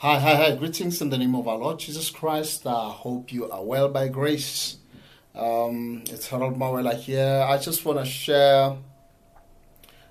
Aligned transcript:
Hi, 0.00 0.18
hi, 0.18 0.34
hi. 0.34 0.54
Greetings 0.54 1.00
in 1.00 1.08
the 1.08 1.16
name 1.16 1.34
of 1.34 1.48
our 1.48 1.56
Lord 1.56 1.78
Jesus 1.78 2.10
Christ. 2.10 2.66
I 2.66 2.90
hope 2.90 3.32
you 3.32 3.50
are 3.50 3.64
well 3.64 3.88
by 3.88 4.08
grace. 4.08 4.76
Um, 5.34 6.04
it's 6.10 6.26
Harold 6.28 6.58
Mawela 6.58 6.92
here. 6.94 7.42
I 7.48 7.56
just 7.56 7.82
want 7.86 8.00
to 8.00 8.04
share 8.04 8.76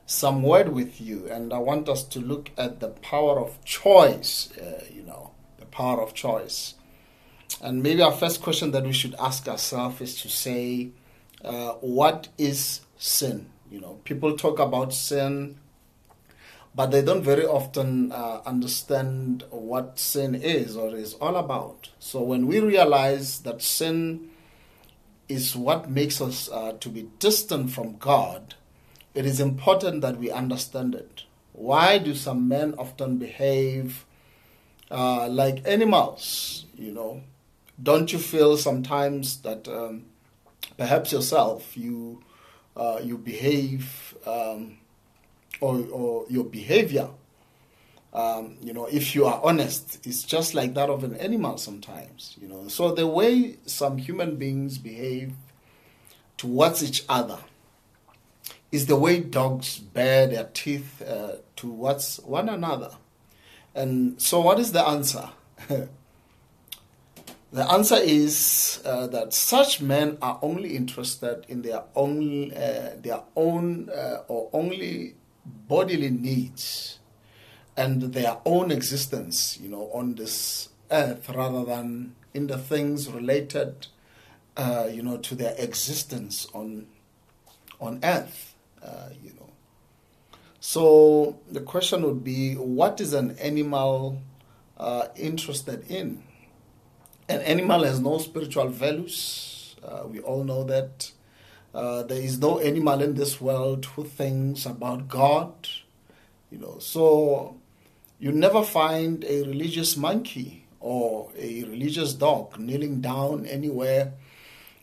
some 0.08 0.42
word 0.42 0.70
with 0.70 1.00
you, 1.00 1.28
and 1.30 1.54
I 1.54 1.60
want 1.60 1.88
us 1.88 2.04
to 2.06 2.20
look 2.20 2.50
at 2.58 2.80
the 2.80 2.88
power 2.88 3.40
of 3.40 3.64
choice. 3.64 4.52
Uh, 4.58 4.84
you 4.92 5.04
know, 5.04 5.34
the 5.60 5.68
power 5.68 6.02
of 6.02 6.16
choice. 6.16 6.74
And 7.62 7.84
maybe 7.84 8.02
our 8.02 8.12
first 8.12 8.42
question 8.42 8.72
that 8.72 8.86
we 8.86 8.92
should 8.92 9.14
ask 9.20 9.48
ourselves 9.48 10.02
is 10.02 10.20
to 10.24 10.30
say, 10.30 10.90
uh, 11.44 11.74
what 11.74 12.30
is 12.40 12.82
sin? 12.98 13.52
You 13.70 13.82
know, 13.82 14.00
people 14.04 14.36
talk 14.36 14.58
about 14.58 14.96
sin 14.96 15.60
but 16.76 16.92
they 16.92 17.02
don't 17.02 17.24
very 17.24 17.46
often 17.46 18.12
uh, 18.12 18.42
understand 18.46 19.44
what 19.50 19.98
sin 19.98 20.36
is 20.36 20.76
or 20.76 20.94
is 20.94 21.14
all 21.16 21.38
about. 21.38 21.90
So 22.00 22.22
when 22.22 22.48
we 22.48 22.60
realize 22.60 23.40
that 23.40 23.62
sin 23.62 24.30
is 25.30 25.56
what 25.56 25.90
makes 25.90 26.20
us 26.20 26.50
uh, 26.52 26.74
to 26.82 26.90
be 26.90 27.10
distant 27.20 27.72
from 27.72 27.96
God, 27.98 28.56
it 29.14 29.26
is 29.26 29.40
important 29.40 30.02
that 30.02 30.18
we 30.18 30.30
understand 30.30 30.94
it. 30.94 31.24
Why 31.54 31.98
do 31.98 32.14
some 32.14 32.50
men 32.50 32.76
often 32.78 33.18
behave 33.18 34.06
uh, 34.92 35.30
like 35.30 35.66
animals? 35.66 36.66
You 36.76 36.92
know, 36.92 37.24
don't 37.82 38.12
you 38.12 38.20
feel 38.20 38.58
sometimes 38.58 39.42
that 39.44 39.70
um, 39.70 40.08
perhaps 40.78 41.14
yourself 41.14 41.78
you 41.78 42.22
uh, 42.76 43.00
you 43.02 43.18
behave 43.18 44.18
um, 44.26 44.78
or, 45.62 45.86
or 45.92 46.26
your 46.30 46.44
behavior, 46.44 47.10
um, 48.14 48.56
you 48.62 48.74
know, 48.74 48.86
if 48.86 49.14
you 49.14 49.26
are 49.26 49.42
honest, 49.44 50.06
it's 50.08 50.24
just 50.24 50.54
like 50.54 50.74
that 50.76 50.90
of 50.90 51.04
an 51.04 51.16
animal 51.18 51.58
sometimes, 51.58 52.38
you 52.42 52.48
know. 52.48 52.70
So 52.70 52.94
the 52.94 53.06
way 53.06 53.58
some 53.66 53.98
human 53.98 54.38
beings 54.38 54.78
behave 54.78 55.34
towards 56.38 56.82
each 56.82 57.04
other 57.10 57.40
is 58.72 58.86
the 58.86 58.96
way 58.96 59.20
dogs 59.20 59.80
bare 59.80 60.28
their 60.28 60.50
teeth 60.54 61.02
uh, 61.02 61.34
towards 61.56 62.18
one 62.24 62.48
another. 62.48 62.92
And 63.74 64.22
so, 64.22 64.40
what 64.40 64.60
is 64.60 64.72
the 64.72 64.88
answer? 64.88 65.30
the 65.68 65.90
answer 67.70 67.98
is 67.98 68.82
uh, 68.86 69.08
that 69.08 69.34
such 69.34 69.82
men 69.82 70.18
are 70.22 70.40
only 70.42 70.76
interested 70.78 71.46
in 71.50 71.62
their 71.62 71.84
own, 71.96 72.54
uh, 72.54 72.96
their 72.98 73.22
own, 73.36 73.90
uh, 73.90 74.24
or 74.30 74.50
only 74.54 75.16
bodily 75.46 76.10
needs 76.10 77.00
and 77.78 78.02
their 78.14 78.38
own 78.46 78.72
existence, 78.72 79.60
you 79.60 79.70
know, 79.70 79.90
on 79.94 80.16
this 80.16 80.70
earth 80.92 81.30
rather 81.30 81.66
than 81.66 82.16
in 82.34 82.48
the 82.48 82.58
things 82.58 83.10
related, 83.10 83.88
uh, 84.58 84.88
you 84.92 85.04
know, 85.04 85.18
to 85.18 85.36
their 85.36 85.56
existence 85.58 86.48
on 86.54 86.88
on 87.80 88.00
earth, 88.04 88.56
uh, 88.82 89.10
you 89.22 89.32
know. 89.34 89.50
So 90.60 91.38
the 91.52 91.60
question 91.60 92.04
would 92.04 92.24
be, 92.24 92.54
what 92.56 93.02
is 93.02 93.14
an 93.14 93.38
animal 93.38 94.22
uh, 94.78 95.08
interested 95.16 95.90
in? 95.92 96.24
An 97.28 97.42
animal 97.42 97.84
has 97.84 98.00
no 98.00 98.18
spiritual 98.18 98.70
values. 98.70 99.76
Uh, 99.84 100.04
we 100.08 100.20
all 100.20 100.44
know 100.44 100.64
that. 100.64 101.12
Uh, 101.76 102.04
there 102.04 102.22
is 102.22 102.40
no 102.40 102.58
animal 102.60 103.02
in 103.02 103.16
this 103.16 103.42
world 103.42 103.84
who 103.84 104.06
thinks 104.06 104.66
about 104.66 105.10
God, 105.10 105.68
you 106.50 106.58
know. 106.58 106.78
So 106.80 107.58
you 108.18 108.32
never 108.32 108.64
find 108.64 109.26
a 109.26 109.44
religious 109.44 109.98
monkey 109.98 110.68
or 110.80 111.32
a 111.38 111.66
religious 111.66 112.14
dog 112.14 112.58
kneeling 112.58 113.02
down 113.02 113.46
anywhere, 113.46 114.14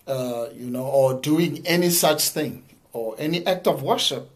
uh, 0.06 0.48
you 0.54 0.68
know, 0.68 0.84
or 0.84 1.14
doing 1.14 1.66
any 1.66 1.88
such 1.88 2.28
thing 2.28 2.62
or 2.92 3.14
any 3.18 3.46
act 3.46 3.66
of 3.66 3.82
worship. 3.82 4.28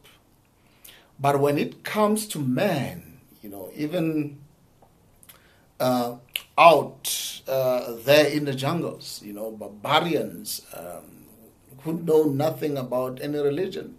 But 1.20 1.40
when 1.40 1.58
it 1.58 1.84
comes 1.84 2.26
to 2.28 2.38
man, 2.38 3.18
you 3.42 3.50
know, 3.50 3.70
even 3.76 4.38
uh, 5.78 6.16
out 6.56 7.42
uh, 7.46 7.96
there 7.96 8.28
in 8.28 8.46
the 8.46 8.54
jungles, 8.54 9.20
you 9.22 9.34
know, 9.34 9.50
barbarians. 9.50 10.62
Um, 10.74 11.15
who 11.86 11.94
know 11.94 12.24
nothing 12.24 12.76
about 12.76 13.22
any 13.22 13.38
religion, 13.38 13.96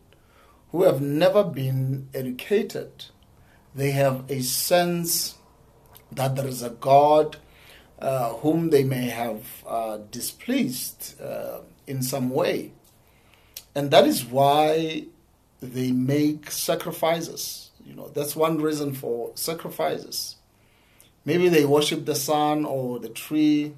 who 0.71 0.83
have 0.83 1.01
never 1.01 1.43
been 1.43 2.09
educated. 2.13 3.05
They 3.73 3.91
have 3.91 4.29
a 4.29 4.41
sense 4.41 5.35
that 6.11 6.35
there 6.35 6.47
is 6.47 6.61
a 6.61 6.69
God 6.69 7.37
uh, 7.99 8.33
whom 8.33 8.69
they 8.69 8.83
may 8.83 9.07
have 9.07 9.63
uh, 9.65 9.99
displeased 10.11 11.19
uh, 11.21 11.61
in 11.87 12.03
some 12.03 12.29
way. 12.29 12.73
And 13.73 13.89
that 13.91 14.05
is 14.05 14.25
why 14.25 15.05
they 15.61 15.91
make 15.91 16.51
sacrifices. 16.51 17.71
You 17.85 17.95
know, 17.95 18.09
that's 18.09 18.35
one 18.35 18.61
reason 18.61 18.93
for 18.93 19.31
sacrifices. 19.35 20.35
Maybe 21.23 21.47
they 21.47 21.65
worship 21.65 22.05
the 22.05 22.15
sun 22.15 22.65
or 22.65 22.99
the 22.99 23.09
tree 23.09 23.73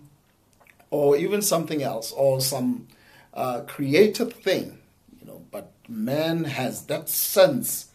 or 0.89 1.15
even 1.15 1.41
something 1.41 1.83
else 1.83 2.11
or 2.11 2.41
some 2.41 2.87
uh, 3.33 3.61
created 3.61 4.33
thing, 4.33 4.79
you 5.19 5.27
know, 5.27 5.41
but 5.51 5.71
man 5.87 6.43
has 6.45 6.85
that 6.85 7.09
sense, 7.09 7.91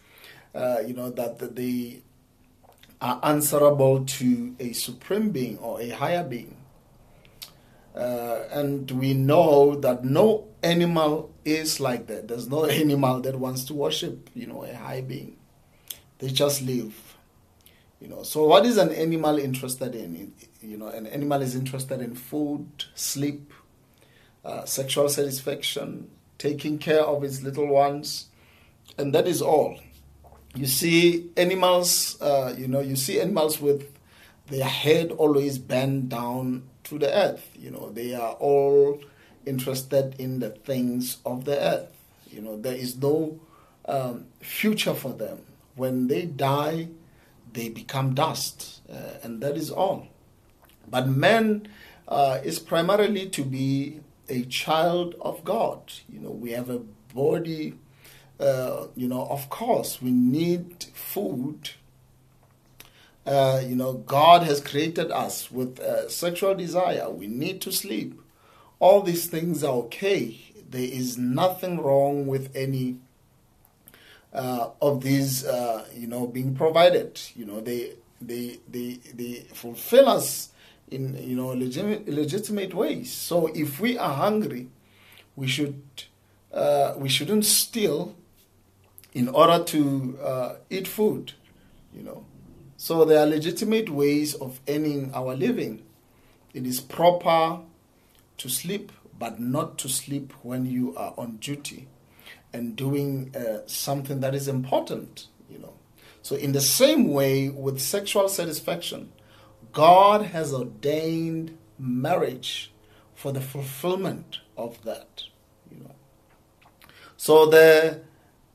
uh, 0.53 0.79
you 0.85 0.93
know, 0.93 1.09
that 1.11 1.55
they 1.55 2.01
are 3.01 3.19
answerable 3.23 4.05
to 4.05 4.55
a 4.59 4.73
supreme 4.73 5.29
being 5.29 5.57
or 5.59 5.81
a 5.81 5.89
higher 5.89 6.23
being. 6.23 6.55
Uh, 7.95 8.43
and 8.51 8.91
we 8.91 9.13
know 9.13 9.75
that 9.75 10.03
no 10.03 10.47
animal 10.63 11.31
is 11.45 11.79
like 11.79 12.07
that. 12.07 12.27
There's 12.27 12.49
no 12.49 12.65
animal 12.83 13.21
that 13.21 13.37
wants 13.37 13.63
to 13.65 13.73
worship, 13.73 14.29
you 14.33 14.47
know, 14.47 14.63
a 14.65 14.73
high 14.73 15.01
being. 15.01 15.37
They 16.19 16.29
just 16.29 16.61
live. 16.61 17.15
You 18.01 18.09
know, 18.09 18.23
so 18.23 18.45
what 18.45 18.65
is 18.65 18.77
an 18.77 18.91
animal 18.91 19.37
interested 19.39 19.95
in? 19.95 20.33
You 20.61 20.77
know, 20.77 20.87
an 20.87 21.07
animal 21.07 21.41
is 21.41 21.55
interested 21.55 22.01
in 22.01 22.15
food, 22.15 22.67
sleep, 22.93 23.53
uh, 24.45 24.63
sexual 24.65 25.09
satisfaction, 25.09 26.09
taking 26.37 26.77
care 26.77 27.01
of 27.01 27.23
its 27.23 27.41
little 27.41 27.67
ones, 27.67 28.27
and 28.97 29.13
that 29.13 29.27
is 29.27 29.41
all. 29.41 29.79
You 30.55 30.67
see 30.67 31.29
animals, 31.35 32.21
uh, 32.21 32.55
you 32.57 32.67
know, 32.67 32.79
you 32.79 32.95
see 32.95 33.19
animals 33.19 33.59
with 33.59 33.91
their 34.47 34.65
head 34.65 35.11
always 35.11 35.57
bent 35.57 36.09
down 36.09 36.63
to 36.85 36.99
the 36.99 37.11
earth. 37.11 37.49
You 37.55 37.71
know, 37.71 37.89
they 37.89 38.13
are 38.13 38.33
all 38.33 39.01
interested 39.45 40.15
in 40.19 40.39
the 40.39 40.51
things 40.51 41.17
of 41.25 41.45
the 41.45 41.59
earth. 41.59 41.91
You 42.31 42.41
know, 42.41 42.55
there 42.55 42.75
is 42.75 42.95
no 42.95 43.39
um, 43.85 44.27
future 44.39 44.93
for 44.93 45.13
them. 45.13 45.39
When 45.75 46.07
they 46.07 46.25
die, 46.25 46.89
they 47.51 47.69
become 47.69 48.13
dust, 48.13 48.81
uh, 48.89 49.19
and 49.23 49.41
that 49.41 49.57
is 49.57 49.71
all. 49.71 50.07
But 50.87 51.07
man 51.07 51.67
uh, 52.07 52.39
is 52.43 52.59
primarily 52.59 53.27
to 53.29 53.43
be 53.43 53.99
a 54.29 54.43
child 54.45 55.15
of 55.21 55.43
God. 55.43 55.93
You 56.09 56.19
know, 56.19 56.31
we 56.31 56.51
have 56.51 56.69
a 56.69 56.79
body. 57.13 57.75
Uh, 58.39 58.87
you 58.95 59.07
know, 59.07 59.25
of 59.27 59.49
course, 59.49 60.01
we 60.01 60.11
need 60.11 60.85
food. 60.93 61.71
Uh, 63.25 63.61
you 63.65 63.75
know, 63.75 63.93
God 63.93 64.43
has 64.43 64.61
created 64.61 65.09
us 65.11 65.49
with 65.51 65.79
uh, 65.79 66.09
sexual 66.09 66.53
desire. 66.53 67.09
We 67.09 67.27
need 67.27 67.61
to 67.61 67.71
sleep. 67.71 68.19
All 68.79 69.01
these 69.01 69.27
things 69.27 69.63
are 69.63 69.73
okay. 69.73 70.37
There 70.69 70.81
is 70.81 71.17
nothing 71.17 71.81
wrong 71.81 72.27
with 72.27 72.55
any 72.55 72.97
uh, 74.33 74.69
of 74.81 75.01
these, 75.01 75.45
uh, 75.45 75.87
you 75.95 76.07
know, 76.07 76.27
being 76.27 76.55
provided. 76.55 77.19
You 77.35 77.45
know, 77.45 77.61
they 77.61 77.93
they 78.21 78.59
they 78.69 78.99
they 79.13 79.45
fulfill 79.53 80.09
us 80.09 80.49
in 80.89 81.17
you 81.21 81.35
know 81.35 81.47
legitimate, 81.47 82.07
legitimate 82.07 82.73
ways. 82.73 83.11
So 83.11 83.47
if 83.47 83.79
we 83.79 83.97
are 83.97 84.13
hungry, 84.13 84.69
we 85.35 85.47
should 85.47 85.81
uh, 86.53 86.93
we 86.97 87.09
shouldn't 87.09 87.45
steal 87.45 88.15
in 89.13 89.29
order 89.29 89.63
to 89.63 90.19
uh, 90.21 90.55
eat 90.69 90.87
food, 90.87 91.33
you 91.93 92.03
know. 92.03 92.25
So 92.77 93.05
there 93.05 93.19
are 93.19 93.25
legitimate 93.25 93.89
ways 93.89 94.35
of 94.35 94.59
earning 94.67 95.11
our 95.13 95.35
living. 95.35 95.83
It 96.53 96.67
is 96.67 96.81
proper 96.81 97.59
to 98.37 98.49
sleep, 98.49 98.91
but 99.17 99.39
not 99.39 99.77
to 99.79 99.89
sleep 99.89 100.33
when 100.43 100.65
you 100.65 100.95
are 100.95 101.13
on 101.17 101.37
duty 101.37 101.87
and 102.53 102.75
doing 102.75 103.35
uh, 103.35 103.59
something 103.67 104.19
that 104.19 104.35
is 104.35 104.47
important, 104.47 105.27
you 105.49 105.59
know. 105.59 105.73
So 106.21 106.35
in 106.35 106.51
the 106.51 106.61
same 106.61 107.11
way 107.11 107.49
with 107.49 107.79
sexual 107.81 108.29
satisfaction, 108.29 109.11
God 109.75 110.27
has 110.27 110.53
ordained 110.53 111.57
marriage 111.77 112.71
for 113.13 113.33
the 113.33 113.41
fulfillment 113.41 114.39
of 114.55 114.81
that. 114.85 115.23
You 115.69 115.83
know. 115.83 115.95
So 117.17 117.47
there, 117.47 118.03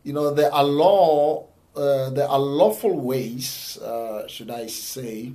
you 0.03 0.15
know, 0.15 0.33
there 0.33 0.53
are 0.53 0.65
law, 0.65 1.49
uh, 1.77 2.09
there 2.09 2.27
are 2.27 2.39
lawful 2.39 2.99
ways, 2.99 3.77
uh, 3.83 4.27
should 4.29 4.51
I 4.51 4.67
say, 4.69 5.35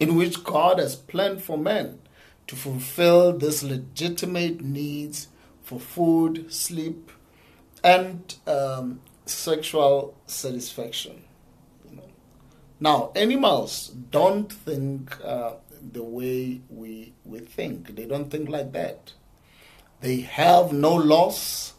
in 0.00 0.16
which 0.16 0.42
God 0.42 0.80
has 0.80 0.96
planned 0.96 1.40
for 1.40 1.56
men 1.56 2.00
to 2.48 2.56
fulfill 2.56 3.38
these 3.38 3.62
legitimate 3.62 4.60
needs 4.60 5.28
for 5.62 5.78
food, 5.78 6.52
sleep, 6.52 7.12
and 7.84 8.34
um, 8.48 9.02
sexual 9.24 10.16
satisfaction. 10.26 11.22
Now, 12.80 13.12
animals 13.14 13.88
don't 13.88 14.50
think 14.50 15.14
uh, 15.22 15.52
the 15.92 16.02
way 16.02 16.62
we, 16.70 17.12
we 17.24 17.40
think. 17.40 17.94
They 17.94 18.06
don't 18.06 18.30
think 18.30 18.48
like 18.48 18.72
that. 18.72 19.12
They 20.00 20.22
have 20.22 20.72
no 20.72 20.94
loss. 20.94 21.74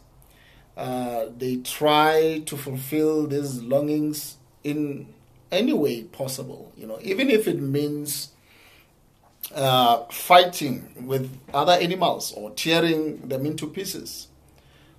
Uh, 0.76 1.26
they 1.36 1.56
try 1.56 2.42
to 2.46 2.56
fulfill 2.56 3.26
these 3.26 3.60
longings 3.62 4.36
in 4.62 5.12
any 5.50 5.72
way 5.72 6.04
possible. 6.04 6.72
You 6.76 6.86
know, 6.86 6.98
even 7.02 7.30
if 7.30 7.48
it 7.48 7.60
means 7.60 8.30
uh, 9.54 10.04
fighting 10.04 10.94
with 11.06 11.36
other 11.52 11.72
animals 11.72 12.32
or 12.32 12.52
tearing 12.52 13.28
them 13.28 13.44
into 13.44 13.66
pieces. 13.66 14.28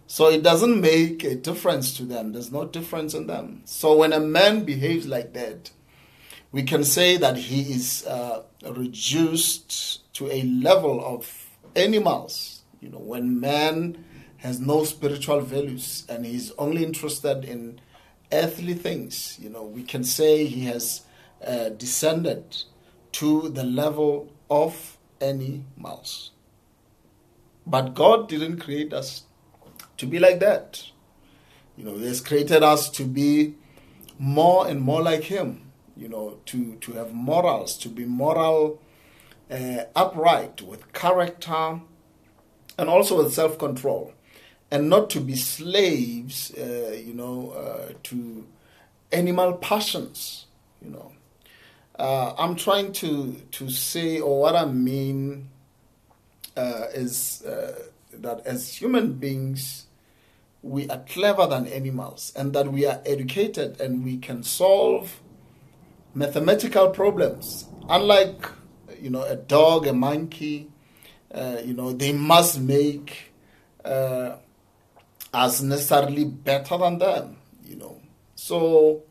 So 0.06 0.30
it 0.30 0.44
doesn't 0.44 0.80
make 0.80 1.24
a 1.24 1.34
difference 1.34 1.96
to 1.98 2.04
them. 2.04 2.34
There's 2.34 2.52
no 2.52 2.66
difference 2.66 3.14
in 3.14 3.28
them. 3.28 3.62
So 3.66 3.96
when 3.96 4.14
a 4.14 4.20
man 4.20 4.66
behaves 4.66 5.08
like 5.08 5.34
that, 5.34 5.72
we 6.54 6.62
can 6.62 6.84
say 6.84 7.18
that 7.18 7.36
he 7.36 7.74
is 7.74 8.06
uh, 8.06 8.44
reduced 8.70 10.14
to 10.14 10.32
a 10.32 10.44
level 10.44 11.04
of 11.04 11.50
animals. 11.76 12.62
You 12.80 12.90
know, 12.90 13.00
when 13.00 13.40
man 13.40 14.06
has 14.38 14.60
no 14.60 14.84
spiritual 14.84 15.42
values 15.42 16.06
and 16.08 16.26
he's 16.26 16.52
only 16.60 16.86
interested 16.86 17.44
in 17.44 17.82
earthly 18.32 18.76
things, 18.76 19.40
you 19.42 19.50
know, 19.50 19.64
we 19.64 19.82
can 19.82 20.04
say 20.04 20.46
he 20.46 20.66
has 20.66 21.02
uh, 21.46 21.70
descended 21.70 22.64
to 23.14 23.50
the 23.50 23.64
level 23.64 24.32
of 24.48 24.98
animals. 25.20 26.32
But 27.66 27.96
God 27.96 28.30
didn't 28.30 28.60
create 28.60 28.94
us 28.94 29.24
to 29.98 30.06
be 30.06 30.20
like 30.20 30.40
that. 30.42 30.84
You 31.78 31.86
know, 31.86 31.98
He 31.98 32.06
has 32.06 32.22
created 32.22 32.62
us 32.62 32.92
to 32.92 33.06
be 33.06 33.56
more 34.20 34.68
and 34.68 34.82
more 34.82 35.02
like 35.02 35.24
Him 35.24 35.73
you 36.04 36.10
know, 36.10 36.38
to, 36.46 36.76
to 36.82 36.92
have 36.94 37.14
morals, 37.14 37.78
to 37.78 37.88
be 37.88 38.04
moral, 38.04 38.82
uh, 39.50 39.86
upright, 39.96 40.62
with 40.62 40.92
character, 40.92 41.80
and 42.78 42.90
also 42.90 43.24
with 43.24 43.34
self 43.34 43.58
control, 43.58 44.14
and 44.70 44.90
not 44.90 45.10
to 45.12 45.22
be 45.22 45.34
slaves, 45.34 46.54
uh, 46.56 46.94
you 46.94 47.14
know, 47.14 47.52
uh, 47.52 47.94
to 48.04 48.46
animal 49.14 49.54
passions, 49.54 50.48
you 50.84 50.92
know. 50.92 51.14
Uh, 51.98 52.34
I'm 52.38 52.58
trying 52.58 52.92
to, 52.94 53.38
to 53.52 53.70
say, 53.70 54.20
or 54.20 54.42
what 54.42 54.58
I 54.58 54.66
mean 54.66 55.50
uh, 56.58 56.88
is 56.94 57.44
uh, 57.46 57.80
that 58.12 58.46
as 58.46 58.76
human 58.76 59.14
beings, 59.14 59.86
we 60.62 60.90
are 60.90 61.02
clever 61.08 61.48
than 61.48 61.66
animals, 61.68 62.34
and 62.36 62.52
that 62.52 62.74
we 62.74 62.86
are 62.86 63.02
educated 63.06 63.80
and 63.80 64.04
we 64.04 64.18
can 64.18 64.44
solve 64.44 65.22
mathematical 66.14 66.90
problems. 66.90 67.66
Unlike, 67.90 68.48
you 69.02 69.10
know, 69.10 69.24
a 69.24 69.36
dog, 69.36 69.88
a 69.88 69.94
monkey, 69.94 70.70
uh, 71.34 71.58
you 71.64 71.74
know, 71.74 71.92
they 71.92 72.14
must 72.14 72.60
make 72.60 73.34
uh, 73.84 74.38
us 75.34 75.62
necessarily 75.62 76.26
better 76.26 76.78
than 76.78 77.00
them, 77.00 77.38
you 77.66 77.76
know. 77.76 78.00
So, 78.36 79.04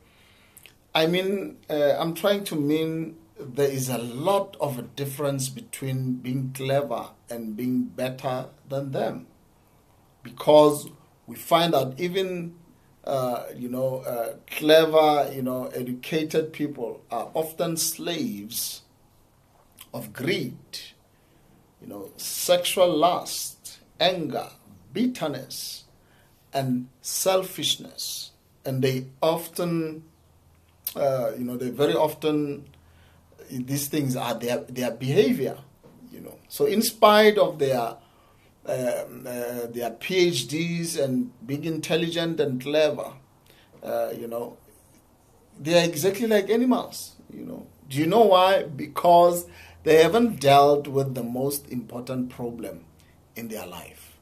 I 0.94 1.06
mean, 1.06 1.58
uh, 1.69 1.96
I'm 1.99 2.14
trying 2.14 2.44
to 2.44 2.56
mean 2.56 3.16
there 3.38 3.70
is 3.70 3.88
a 3.88 3.98
lot 3.98 4.56
of 4.60 4.78
a 4.78 4.82
difference 4.82 5.48
between 5.48 6.14
being 6.14 6.52
clever 6.55 7.08
and 7.28 7.56
being 7.56 7.84
better 7.84 8.46
than 8.69 8.93
them. 8.93 9.26
Because 10.22 10.88
we 11.26 11.34
find 11.34 11.72
that 11.75 11.94
even 11.98 12.55
uh, 13.04 13.46
you 13.56 13.69
know, 13.69 13.99
uh, 14.06 14.34
clever, 14.46 15.31
you 15.34 15.43
know, 15.43 15.66
educated 15.75 16.52
people 16.52 17.02
are 17.10 17.31
often 17.34 17.76
slaves 17.76 18.82
of 19.93 20.12
greed, 20.12 20.56
you 21.81 21.88
know, 21.88 22.10
sexual 22.16 22.96
lust, 22.96 23.81
anger, 23.99 24.49
bitterness, 24.93 25.84
and 26.52 26.88
selfishness. 27.00 28.31
And 28.64 28.82
they 28.82 29.06
often, 29.20 30.05
uh, 30.94 31.32
you 31.37 31.44
know, 31.44 31.56
they 31.56 31.70
very 31.70 31.94
often, 31.94 32.66
these 33.50 33.88
things 33.88 34.14
are 34.14 34.34
their, 34.34 34.58
their 34.58 34.93
behavior, 34.93 35.58
you 36.12 36.20
know. 36.20 36.38
So, 36.48 36.66
in 36.66 36.82
spite 36.82 37.37
of 37.37 37.58
their 37.58 37.96
their 38.64 39.91
PhDs 40.00 41.03
and 41.03 41.32
being 41.47 41.64
intelligent 41.64 42.41
and 42.41 42.61
clever, 42.61 43.12
uh, 43.82 44.12
you 44.17 44.29
know, 44.29 44.56
they 45.59 45.81
are 45.81 45.85
exactly 45.85 46.26
like 46.26 46.50
animals, 46.50 47.17
you 47.32 47.44
know. 47.44 47.67
Do 47.88 47.99
you 47.99 48.06
know 48.06 48.23
why? 48.23 48.62
Because 48.64 49.47
they 49.82 50.03
haven't 50.03 50.41
dealt 50.41 50.88
with 50.88 51.14
the 51.14 51.23
most 51.23 51.69
important 51.69 52.31
problem 52.31 52.85
in 53.37 53.49
their 53.49 53.67
life, 53.67 54.17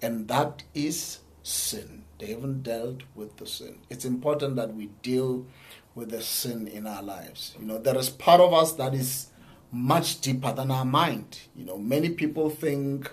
and 0.00 0.28
that 0.28 0.62
is 0.74 1.20
sin. 1.42 2.04
They 2.18 2.26
haven't 2.28 2.62
dealt 2.62 3.02
with 3.14 3.36
the 3.36 3.46
sin. 3.46 3.78
It's 3.90 4.04
important 4.04 4.56
that 4.56 4.74
we 4.74 4.86
deal 5.02 5.46
with 5.94 6.10
the 6.10 6.22
sin 6.22 6.68
in 6.68 6.86
our 6.86 7.02
lives. 7.02 7.54
You 7.58 7.66
know, 7.66 7.78
there 7.78 7.98
is 7.98 8.08
part 8.08 8.40
of 8.40 8.54
us 8.54 8.72
that 8.74 8.94
is 8.94 9.28
much 9.70 10.20
deeper 10.20 10.52
than 10.52 10.70
our 10.70 10.84
mind. 10.84 11.40
You 11.56 11.64
know, 11.64 11.78
many 11.78 12.10
people 12.10 12.48
think 12.48 13.10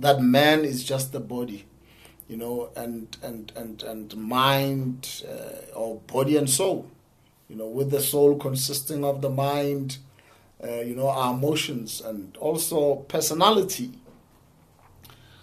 that 0.00 0.20
man 0.20 0.64
is 0.64 0.84
just 0.84 1.12
the 1.12 1.20
body, 1.20 1.66
you 2.28 2.36
know, 2.36 2.70
and 2.76 3.16
and 3.22 3.52
and 3.56 3.82
and 3.82 4.16
mind 4.16 5.24
uh, 5.28 5.74
or 5.74 6.00
body 6.06 6.36
and 6.36 6.48
soul, 6.48 6.90
you 7.48 7.56
know, 7.56 7.66
with 7.66 7.90
the 7.90 8.00
soul 8.00 8.36
consisting 8.36 9.04
of 9.04 9.20
the 9.22 9.30
mind, 9.30 9.98
uh, 10.62 10.80
you 10.80 10.94
know, 10.94 11.08
our 11.08 11.34
emotions 11.34 12.00
and 12.00 12.36
also 12.38 12.96
personality. 13.08 13.92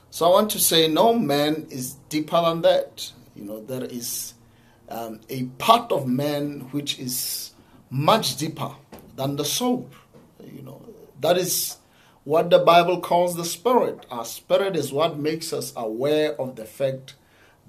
So 0.09 0.25
I 0.27 0.29
want 0.29 0.51
to 0.51 0.59
say, 0.59 0.87
no 0.87 1.13
man 1.13 1.67
is 1.69 1.95
deeper 2.07 2.41
than 2.41 2.61
that. 2.61 3.11
You 3.35 3.43
know, 3.43 3.61
there 3.61 3.83
is 3.83 4.33
um, 4.87 5.19
a 5.29 5.43
part 5.57 5.91
of 5.91 6.07
man 6.07 6.61
which 6.71 6.99
is 6.99 7.51
much 7.89 8.37
deeper 8.37 8.71
than 9.17 9.35
the 9.35 9.43
soul. 9.43 9.89
You 10.41 10.61
know, 10.61 10.81
that 11.19 11.37
is 11.37 11.77
what 12.25 12.49
the 12.49 12.59
Bible 12.59 12.99
calls 12.99 13.35
the 13.35 13.45
Spirit. 13.45 14.05
Our 14.11 14.25
Spirit 14.25 14.75
is 14.75 14.91
what 14.91 15.17
makes 15.17 15.53
us 15.53 15.71
aware 15.75 16.39
of 16.41 16.55
the 16.55 16.65
fact 16.65 17.13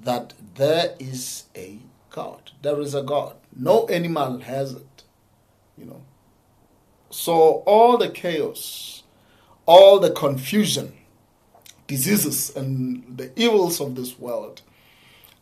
that 0.03 0.33
there 0.55 0.95
is 0.99 1.45
a 1.55 1.79
God. 2.11 2.51
There 2.63 2.81
is 2.81 2.95
a 2.95 3.03
God. 3.03 3.37
No 3.55 3.87
animal 3.89 4.41
has 4.41 4.73
it, 4.73 5.05
you 5.79 5.85
know. 5.85 6.03
So 7.11 7.63
all 7.67 7.99
the 7.99 8.09
chaos, 8.09 9.03
all 9.67 10.01
the 10.01 10.11
confusion, 10.11 10.95
diseases, 11.87 12.55
and 12.57 13.19
the 13.19 13.31
evils 13.39 13.81
of 13.81 13.95
this 13.95 14.19
world 14.19 14.63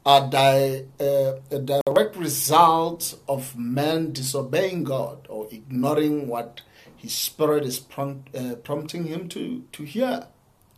are 0.04 0.28
di- 0.28 0.85
uh, 1.00 1.35
a 1.50 1.59
direct 1.59 2.16
result 2.16 3.18
of 3.28 3.56
man 3.56 4.12
disobeying 4.12 4.85
God 4.85 5.26
or 5.30 5.47
ignoring 5.50 6.26
what 6.26 6.61
his 7.04 7.12
spirit 7.12 7.66
is 7.66 7.78
prompt, 7.78 8.34
uh, 8.34 8.54
prompting 8.56 9.04
him 9.04 9.28
to, 9.28 9.62
to 9.73 9.84
hear, 9.84 10.26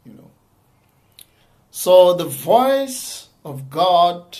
you 0.04 0.12
know. 0.12 0.30
So 1.70 2.14
the 2.14 2.24
voice 2.24 3.28
of 3.44 3.70
God, 3.70 4.36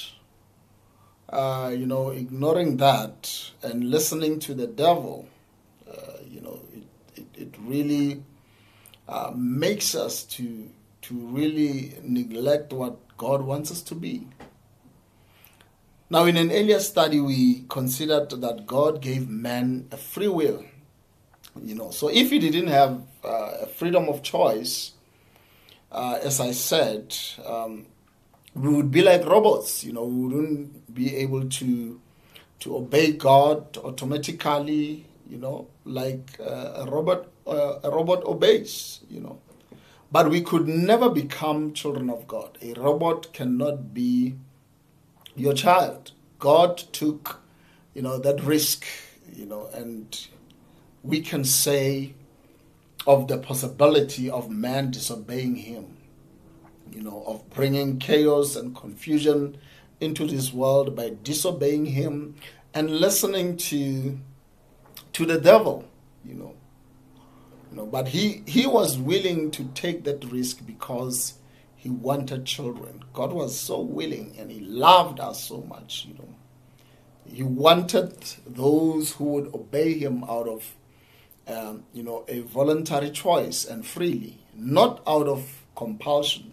uh, 1.29 1.73
you 1.73 1.87
know, 1.87 2.11
ignoring 2.11 2.79
that 2.79 3.53
and 3.63 3.89
listening 3.89 4.41
to 4.41 4.55
the 4.55 4.67
devil, 4.67 5.29
uh, 5.89 6.19
you 6.29 6.41
know, 6.41 6.59
it, 6.75 7.21
it, 7.21 7.27
it 7.43 7.55
really 7.61 8.25
uh, 9.09 9.31
makes 9.37 9.95
us 9.95 10.25
to, 10.25 10.69
to 11.03 11.15
really 11.15 11.95
neglect 12.03 12.73
what 12.73 12.97
God 13.17 13.43
wants 13.43 13.71
us 13.71 13.81
to 13.83 13.95
be. 13.95 14.27
Now, 16.11 16.25
in 16.25 16.37
an 16.37 16.51
earlier 16.51 16.81
study, 16.81 17.21
we 17.21 17.65
considered 17.69 18.31
that 18.31 18.67
God 18.67 19.01
gave 19.01 19.29
man 19.29 19.87
a 19.93 19.97
free 19.97 20.29
will 20.29 20.65
you 21.63 21.75
know, 21.75 21.91
so 21.91 22.09
if 22.09 22.31
he 22.31 22.39
didn't 22.39 22.69
have 22.69 23.03
uh, 23.25 23.67
freedom 23.67 24.09
of 24.09 24.23
choice, 24.23 24.93
uh, 25.91 26.19
as 26.23 26.41
I 26.41 26.53
said, 26.53 27.17
um, 27.45 27.87
we 28.55 28.69
would 28.75 28.91
be 28.91 29.03
like 29.03 29.25
robots. 29.25 29.85
You 29.85 29.93
know, 29.93 30.05
we 30.05 30.27
wouldn't 30.27 30.95
be 30.95 31.15
able 31.17 31.49
to 31.49 32.01
to 32.61 32.77
obey 32.77 33.13
God 33.13 33.77
automatically. 33.79 35.07
You 35.29 35.39
know, 35.39 35.69
like 35.85 36.39
uh, 36.41 36.85
a 36.85 36.91
robot 36.91 37.29
uh, 37.47 37.81
a 37.83 37.91
robot 37.91 38.25
obeys. 38.25 39.01
You 39.11 39.21
know, 39.21 39.41
but 40.11 40.31
we 40.31 40.41
could 40.41 40.69
never 40.69 41.09
become 41.11 41.73
children 41.73 42.11
of 42.11 42.27
God. 42.27 42.59
A 42.63 42.73
robot 42.75 43.33
cannot 43.33 43.93
be 43.95 44.37
your 45.35 45.53
child. 45.53 46.13
God 46.39 46.79
took, 46.79 47.41
you 47.95 48.03
know, 48.03 48.19
that 48.19 48.43
risk. 48.43 48.87
You 49.35 49.45
know, 49.47 49.69
and 49.75 50.17
we 51.07 51.21
can 51.21 51.45
say 51.45 52.15
of 53.07 53.29
the 53.29 53.39
possibility 53.39 54.29
of 54.29 54.51
man 54.51 54.91
disobeying 54.91 55.55
him, 55.55 55.97
you 56.91 57.01
know, 57.01 57.23
of 57.27 57.49
bringing 57.51 57.99
chaos 57.99 58.57
and 58.57 58.75
confusion 58.75 59.57
into 60.01 60.27
this 60.27 60.53
world 60.53 60.97
by 60.97 61.13
disobeying 61.23 61.87
him 61.87 62.35
and 62.75 62.91
listening 62.91 63.57
to 63.57 64.19
to 65.13 65.25
the 65.25 65.39
devil, 65.41 65.85
you 66.25 66.35
know. 66.35 66.55
You 67.71 67.79
know, 67.79 67.87
but 67.87 68.09
he 68.09 68.43
he 68.47 68.67
was 68.67 68.99
willing 68.99 69.51
to 69.53 69.65
take 69.75 70.05
that 70.05 70.25
risk 70.25 70.67
because 70.67 71.35
he 71.77 71.89
wanted 71.89 72.45
children. 72.45 73.05
God 73.13 73.33
was 73.33 73.59
so 73.59 73.81
willing 73.81 74.35
and 74.39 74.51
he 74.51 74.61
loved 74.61 75.21
us 75.21 75.45
so 75.45 75.61
much, 75.63 76.07
you 76.09 76.15
know. 76.15 76.35
He 77.25 77.43
wanted 77.43 78.13
those 78.47 79.13
who 79.13 79.25
would 79.25 79.55
obey 79.55 79.95
him 79.99 80.25
out 80.25 80.49
of 80.49 80.75
um, 81.47 81.85
you 81.93 82.03
know, 82.03 82.25
a 82.29 82.41
voluntary 82.41 83.11
choice 83.11 83.65
and 83.65 83.87
freely, 83.87 84.39
not 84.55 85.03
out 85.07 85.29
of 85.29 85.63
compulsion. 85.77 86.53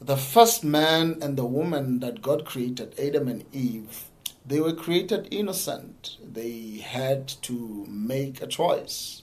The 0.00 0.16
first 0.16 0.64
man 0.64 1.18
and 1.22 1.36
the 1.36 1.46
woman 1.46 2.00
that 2.00 2.22
God 2.22 2.44
created, 2.44 2.98
Adam 2.98 3.28
and 3.28 3.44
Eve, 3.52 4.04
they 4.44 4.60
were 4.60 4.74
created 4.74 5.28
innocent. 5.30 6.18
They 6.22 6.82
had 6.84 7.28
to 7.42 7.86
make 7.88 8.42
a 8.42 8.46
choice. 8.46 9.22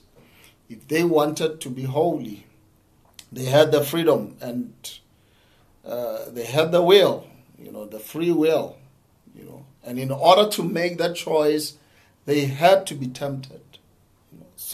If 0.68 0.88
they 0.88 1.04
wanted 1.04 1.60
to 1.60 1.70
be 1.70 1.84
holy, 1.84 2.46
they 3.30 3.44
had 3.44 3.72
the 3.72 3.82
freedom 3.82 4.36
and 4.40 4.72
uh, 5.84 6.30
they 6.30 6.44
had 6.44 6.72
the 6.72 6.82
will, 6.82 7.26
you 7.58 7.70
know, 7.70 7.86
the 7.86 7.98
free 7.98 8.32
will, 8.32 8.76
you 9.34 9.44
know. 9.44 9.66
And 9.84 9.98
in 9.98 10.10
order 10.10 10.48
to 10.50 10.62
make 10.62 10.98
that 10.98 11.14
choice, 11.14 11.76
they 12.24 12.46
had 12.46 12.86
to 12.86 12.94
be 12.94 13.06
tempted. 13.06 13.73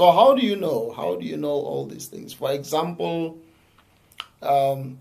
So, 0.00 0.12
how 0.12 0.34
do 0.34 0.40
you 0.40 0.56
know? 0.56 0.94
How 0.96 1.16
do 1.16 1.26
you 1.26 1.36
know 1.36 1.50
all 1.50 1.84
these 1.84 2.06
things? 2.06 2.32
For 2.32 2.50
example, 2.52 3.36
um, 4.40 4.98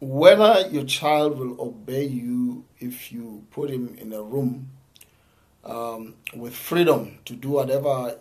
whether 0.00 0.66
your 0.70 0.84
child 0.84 1.38
will 1.38 1.60
obey 1.60 2.06
you 2.06 2.64
if 2.78 3.12
you 3.12 3.44
put 3.50 3.68
him 3.68 3.94
in 3.98 4.14
a 4.14 4.22
room 4.22 4.70
um, 5.62 6.14
with 6.34 6.56
freedom 6.56 7.18
to 7.26 7.34
do 7.34 7.50
whatever 7.50 8.16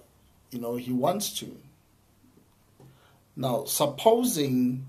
you 0.52 0.60
know 0.60 0.76
he 0.76 0.92
wants 0.92 1.30
to. 1.40 1.58
Now, 3.38 3.64
supposing 3.64 4.86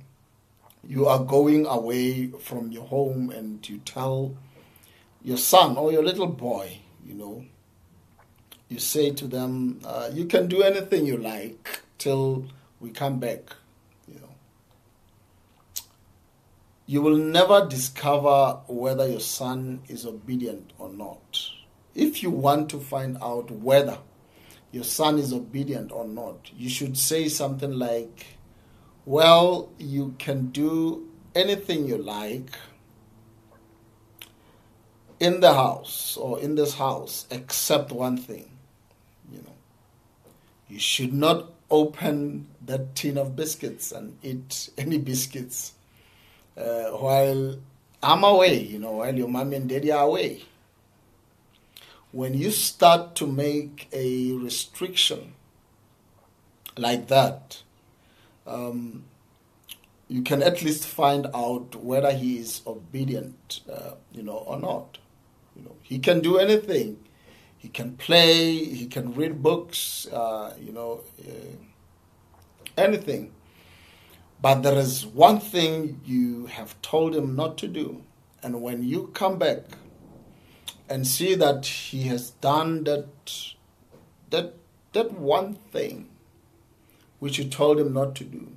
you 0.83 1.07
are 1.07 1.23
going 1.23 1.65
away 1.67 2.27
from 2.41 2.73
your 2.73 2.89
home 2.89 3.31
and 3.31 3.69
you 3.69 3.79
tell 3.79 4.35
your 5.23 5.39
son 5.39 5.77
or 5.77 5.93
your 5.93 6.03
little 6.03 6.27
boy, 6.27 6.81
you 7.07 7.15
know, 7.15 7.45
you 8.69 8.79
say 8.79 9.11
to 9.11 9.27
them, 9.27 9.81
uh, 9.85 10.11
you 10.13 10.25
can 10.27 10.49
do 10.49 10.63
anything 10.63 11.07
you 11.07 11.17
like 11.17 11.83
till 11.99 12.47
we 12.81 12.91
come 12.91 13.21
back. 13.21 13.55
You 14.09 14.21
know, 14.21 14.31
you 16.87 17.01
will 17.01 17.17
never 17.17 17.67
discover 17.67 18.61
whether 18.67 19.09
your 19.09 19.21
son 19.21 19.83
is 19.89 20.05
obedient 20.05 20.73
or 20.79 20.89
not. 20.89 21.41
If 21.95 22.23
you 22.23 22.31
want 22.31 22.69
to 22.71 22.81
find 22.81 23.17
out 23.23 23.51
whether 23.51 23.99
your 24.73 24.85
son 24.85 25.19
is 25.19 25.33
obedient 25.33 25.93
or 25.93 26.07
not, 26.07 26.51
you 26.57 26.69
should 26.69 26.99
say 26.99 27.29
something 27.29 27.73
like, 27.73 28.27
Well, 29.05 29.71
you 29.79 30.17
can 30.19 30.49
do 30.49 31.09
anything 31.35 31.87
you 31.87 31.99
like 31.99 32.51
in 35.21 35.41
the 35.41 35.55
house 35.55 36.17
or 36.17 36.41
in 36.41 36.57
this 36.57 36.75
house 36.75 37.27
except 37.31 37.93
one 37.93 38.17
thing 38.17 38.56
you 40.69 40.79
should 40.79 41.13
not 41.13 41.53
open 41.71 42.47
that 42.65 42.95
tin 42.95 43.19
of 43.19 43.37
biscuits 43.37 43.93
and 43.93 44.17
eat 44.23 44.71
any 44.79 44.99
biscuits 44.99 45.73
uh, 46.57 46.91
while 46.91 47.57
I'm 48.03 48.25
away, 48.25 48.61
you 48.63 48.79
know, 48.79 48.93
while 48.93 49.15
your 49.15 49.29
mommy 49.29 49.57
and 49.57 49.69
daddy 49.69 49.91
are 49.91 50.05
away. 50.05 50.43
When 52.13 52.35
you 52.35 52.51
start 52.51 53.15
to 53.17 53.27
make 53.27 53.89
a 53.93 54.33
restriction 54.33 55.35
like 56.77 57.09
that, 57.09 57.63
um, 58.47 59.05
you 60.09 60.23
can 60.23 60.43
at 60.43 60.63
least 60.63 60.87
find 60.87 61.27
out 61.35 61.75
whether 61.77 62.13
he 62.13 62.39
is 62.39 62.63
obedient, 62.67 63.61
uh, 63.71 63.93
you 64.13 64.23
know, 64.23 64.37
or 64.37 64.59
not. 64.59 64.99
You 65.57 65.65
know, 65.65 65.77
he 65.83 65.99
can 65.99 66.21
do 66.21 66.39
anything 66.39 66.99
he 67.59 67.69
can 67.69 67.97
play, 67.97 68.65
he 68.65 68.87
can 68.87 69.15
read 69.15 69.43
books, 69.43 70.07
uh, 70.13 70.55
you 70.61 70.73
know, 70.73 71.01
uh, 71.27 71.57
anything. 72.77 73.33
But 74.41 74.63
there 74.63 74.79
is 74.79 75.07
one 75.07 75.41
thing 75.41 76.01
you 76.05 76.47
have 76.47 76.81
told 76.83 77.15
him 77.15 77.35
not 77.35 77.57
to 77.59 77.69
do. 77.69 78.03
And 78.43 78.63
when 78.63 78.83
you 78.83 79.09
come 79.15 79.39
back 79.39 79.61
and 80.89 81.07
see 81.07 81.35
that 81.35 81.67
he 81.67 82.03
has 82.05 82.31
done 82.31 82.85
that, 82.85 83.09
that, 84.31 84.55
that 84.93 85.13
one 85.13 85.55
thing 85.73 86.11
which 87.19 87.39
you 87.39 87.45
told 87.45 87.81
him 87.81 87.93
not 87.93 88.15
to 88.17 88.25
do, 88.25 88.53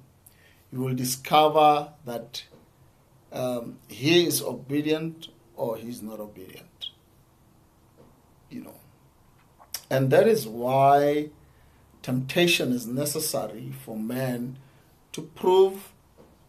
you 0.72 0.82
will 0.82 0.94
discover 0.94 1.94
that 2.06 2.44
um, 3.32 3.80
he 3.88 4.28
is 4.28 4.42
obedient 4.42 5.30
or 5.56 5.78
he's 5.78 6.02
not 6.02 6.20
obedient. 6.20 6.90
You 8.50 8.64
know. 8.66 8.76
And 9.90 10.12
that 10.12 10.28
is 10.28 10.48
why 10.48 11.30
temptation 12.02 12.72
is 12.72 12.86
necessary 12.86 13.74
for 13.84 13.98
man 13.98 14.58
to 15.14 15.22
prove 15.22 15.92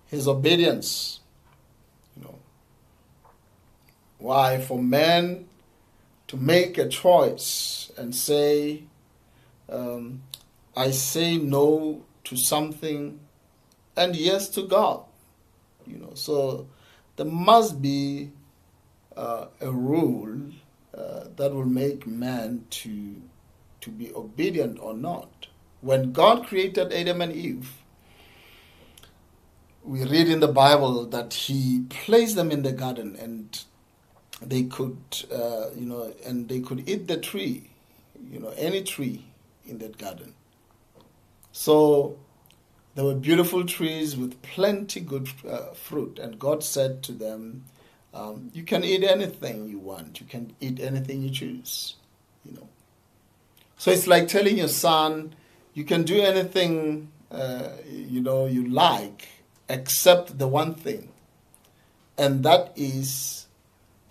his 0.07 0.29
obedience. 0.29 1.21
You 2.17 2.25
know, 2.25 2.39
why 4.19 4.61
for 4.61 4.83
man 4.83 5.49
to 6.29 6.37
make 6.37 6.79
a 6.79 6.89
choice 6.89 7.91
and 7.97 8.15
say, 8.15 8.85
um, 9.69 10.23
I 10.77 10.91
say 10.91 11.37
no 11.39 12.03
to 12.25 12.37
something 12.37 13.19
and 13.97 14.15
yes 14.15 14.49
to 14.51 14.63
God. 14.63 15.03
You 15.87 15.97
know, 15.97 16.13
so 16.15 16.69
there 17.17 17.27
must 17.27 17.83
be 17.83 18.31
uh, 19.17 19.47
a 19.61 19.71
rule 19.71 20.53
uh, 20.97 21.25
that 21.37 21.53
will 21.53 21.65
make 21.65 22.07
man 22.07 22.65
to 22.71 23.17
to 23.81 23.91
be 23.91 24.13
obedient 24.15 24.79
or 24.81 24.95
not. 24.95 25.47
When 25.81 26.13
God 26.13 26.47
created 26.47 26.93
Adam 26.93 27.21
and 27.21 27.33
Eve, 27.33 27.71
we 29.83 30.05
read 30.05 30.29
in 30.29 30.41
the 30.41 30.49
Bible 30.49 31.07
that 31.07 31.33
He 31.35 31.85
placed 31.89 32.37
them 32.37 32.51
in 32.51 32.63
the 32.63 32.73
garden 32.73 33.17
and 33.17 33.59
they 34.43 34.65
could, 34.65 34.99
uh, 35.33 35.71
you 35.77 35.87
know, 35.87 36.15
and 36.27 36.49
they 36.49 36.61
could 36.61 36.89
eat 36.89 37.09
the 37.09 37.19
tree, 37.19 37.71
you 38.31 38.41
know, 38.41 38.53
any 38.57 38.83
tree 38.83 39.27
in 39.67 39.79
that 39.79 39.99
garden. 39.99 40.35
So 41.53 42.19
there 42.95 43.05
were 43.05 43.15
beautiful 43.15 43.65
trees 43.65 44.17
with 44.17 44.41
plenty 44.43 45.01
good 45.01 45.29
uh, 45.49 45.73
fruit, 45.75 46.19
and 46.19 46.39
God 46.39 46.65
said 46.65 47.03
to 47.05 47.13
them, 47.13 47.65
um, 48.15 48.51
"You 48.55 48.65
can 48.65 48.85
eat 48.85 49.05
anything 49.05 49.69
you 49.69 49.79
want. 49.79 50.21
You 50.21 50.27
can 50.27 50.55
eat 50.61 50.81
anything 50.81 51.23
you 51.23 51.31
choose." 51.31 51.97
You 52.45 52.55
know. 52.55 52.70
So 53.81 53.91
it's 53.91 54.07
like 54.07 54.29
telling 54.29 54.59
your 54.59 54.69
son, 54.69 55.35
you 55.73 55.85
can 55.85 56.03
do 56.03 56.21
anything 56.21 57.11
uh, 57.31 57.71
you 57.89 58.21
know 58.21 58.45
you 58.45 58.69
like, 58.69 59.27
except 59.71 60.37
the 60.39 60.47
one 60.47 60.75
thing, 60.75 61.09
and 62.19 62.45
that 62.45 62.75
is 62.77 63.47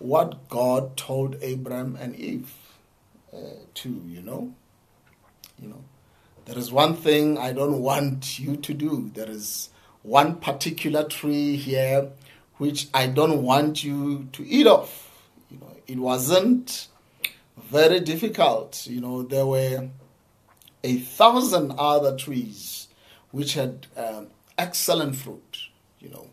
what 0.00 0.48
God 0.48 0.96
told 0.96 1.36
Abraham 1.40 1.96
and 2.00 2.16
Eve 2.16 2.52
uh, 3.32 3.62
to. 3.74 3.90
You 4.08 4.22
know, 4.22 4.52
you 5.62 5.68
know, 5.68 5.84
there 6.46 6.58
is 6.58 6.72
one 6.72 6.96
thing 6.96 7.38
I 7.38 7.52
don't 7.52 7.80
want 7.80 8.40
you 8.40 8.56
to 8.56 8.74
do. 8.74 9.12
There 9.14 9.30
is 9.30 9.70
one 10.02 10.40
particular 10.40 11.04
tree 11.04 11.54
here 11.54 12.10
which 12.56 12.88
I 12.92 13.06
don't 13.06 13.44
want 13.44 13.84
you 13.84 14.30
to 14.32 14.44
eat 14.44 14.66
off. 14.66 15.12
You 15.48 15.58
know, 15.58 15.76
it 15.86 15.98
wasn't 16.00 16.88
very 17.56 18.00
difficult. 18.00 18.86
You 18.86 19.00
know, 19.00 19.22
there 19.22 19.46
were 19.46 19.88
a 20.82 20.96
thousand 20.98 21.72
other 21.78 22.16
trees 22.16 22.88
which 23.30 23.54
had 23.54 23.86
um, 23.96 24.28
excellent 24.58 25.16
fruit, 25.16 25.68
you 26.00 26.08
know, 26.08 26.28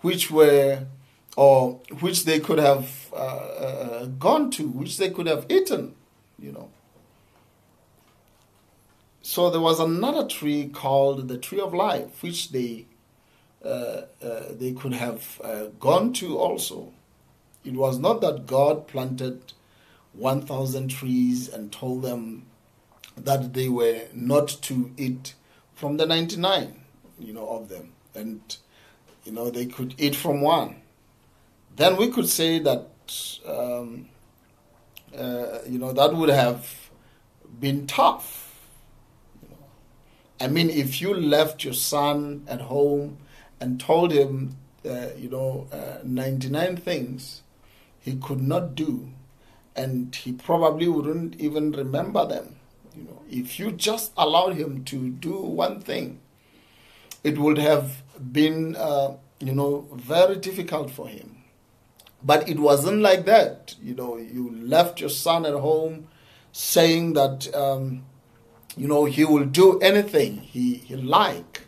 which 0.00 0.30
were 0.30 0.86
or 1.36 1.80
which 2.00 2.24
they 2.24 2.40
could 2.40 2.58
have 2.58 3.06
uh, 3.12 3.16
uh, 3.16 4.04
gone 4.06 4.50
to, 4.50 4.68
which 4.68 4.98
they 4.98 5.10
could 5.10 5.26
have 5.26 5.46
eaten, 5.48 5.94
you 6.38 6.52
know. 6.52 6.68
So 9.22 9.48
there 9.50 9.60
was 9.60 9.80
another 9.80 10.26
tree 10.26 10.68
called 10.68 11.28
the 11.28 11.38
tree 11.38 11.60
of 11.60 11.72
life, 11.72 12.22
which 12.22 12.50
they 12.50 12.86
uh, 13.64 14.02
uh 14.22 14.42
they 14.50 14.72
could 14.72 14.92
have 14.92 15.40
uh, 15.42 15.66
gone 15.78 16.12
to 16.14 16.36
also. 16.36 16.92
It 17.64 17.74
was 17.74 17.98
not 17.98 18.20
that 18.22 18.46
God 18.46 18.88
planted 18.88 19.52
1,000 20.14 20.88
trees 20.88 21.48
and 21.48 21.72
told 21.72 22.02
them, 22.02 22.46
that 23.16 23.52
they 23.52 23.68
were 23.68 24.02
not 24.12 24.48
to 24.62 24.90
eat 24.96 25.34
from 25.74 25.96
the 25.96 26.06
99, 26.06 26.80
you 27.18 27.32
know, 27.32 27.48
of 27.48 27.68
them. 27.68 27.92
And, 28.14 28.40
you 29.24 29.32
know, 29.32 29.50
they 29.50 29.66
could 29.66 29.94
eat 29.98 30.14
from 30.14 30.40
one. 30.40 30.76
Then 31.76 31.96
we 31.96 32.08
could 32.08 32.28
say 32.28 32.58
that, 32.60 32.88
um, 33.46 34.08
uh, 35.16 35.58
you 35.68 35.78
know, 35.78 35.92
that 35.92 36.14
would 36.14 36.28
have 36.28 36.90
been 37.60 37.86
tough. 37.86 38.60
You 39.42 39.48
know. 39.48 39.56
I 40.40 40.48
mean, 40.48 40.70
if 40.70 41.00
you 41.00 41.14
left 41.14 41.64
your 41.64 41.74
son 41.74 42.44
at 42.48 42.62
home 42.62 43.18
and 43.60 43.80
told 43.80 44.12
him, 44.12 44.56
uh, 44.84 45.08
you 45.16 45.28
know, 45.28 45.68
uh, 45.72 45.98
99 46.02 46.76
things 46.76 47.42
he 48.00 48.16
could 48.16 48.40
not 48.40 48.74
do, 48.74 49.08
and 49.74 50.14
he 50.14 50.32
probably 50.32 50.88
wouldn't 50.88 51.36
even 51.40 51.72
remember 51.72 52.26
them 52.26 52.56
you 52.96 53.04
know, 53.04 53.22
if 53.30 53.58
you 53.58 53.72
just 53.72 54.12
allowed 54.16 54.54
him 54.54 54.84
to 54.84 55.08
do 55.08 55.36
one 55.36 55.80
thing, 55.80 56.20
it 57.24 57.38
would 57.38 57.58
have 57.58 58.02
been, 58.32 58.76
uh, 58.76 59.16
you 59.40 59.54
know, 59.54 59.88
very 59.94 60.36
difficult 60.36 60.90
for 60.90 61.08
him. 61.08 61.38
But 62.22 62.48
it 62.48 62.58
wasn't 62.58 63.00
like 63.00 63.24
that. 63.26 63.74
You 63.82 63.94
know, 63.94 64.16
you 64.16 64.54
left 64.54 65.00
your 65.00 65.10
son 65.10 65.46
at 65.46 65.54
home 65.54 66.08
saying 66.52 67.14
that, 67.14 67.52
um, 67.54 68.04
you 68.76 68.86
know, 68.88 69.06
he 69.06 69.24
will 69.24 69.44
do 69.44 69.78
anything 69.80 70.36
he, 70.38 70.74
he 70.74 70.96
like, 70.96 71.62